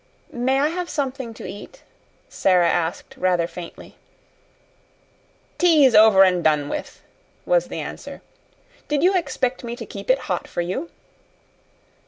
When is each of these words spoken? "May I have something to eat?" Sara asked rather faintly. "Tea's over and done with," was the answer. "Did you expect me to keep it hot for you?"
"May 0.33 0.59
I 0.59 0.69
have 0.69 0.89
something 0.89 1.31
to 1.35 1.45
eat?" 1.45 1.83
Sara 2.27 2.67
asked 2.67 3.15
rather 3.17 3.45
faintly. 3.45 3.97
"Tea's 5.59 5.93
over 5.93 6.23
and 6.23 6.43
done 6.43 6.69
with," 6.69 7.03
was 7.45 7.67
the 7.67 7.81
answer. 7.81 8.23
"Did 8.87 9.03
you 9.03 9.15
expect 9.15 9.63
me 9.63 9.75
to 9.75 9.85
keep 9.85 10.09
it 10.09 10.17
hot 10.25 10.47
for 10.47 10.61
you?" 10.61 10.89